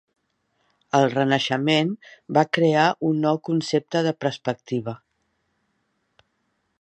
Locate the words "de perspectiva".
4.07-4.97